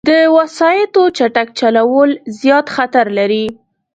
[0.09, 2.09] د وسايطو چټک چلول،
[2.41, 3.45] زیاد خطر لري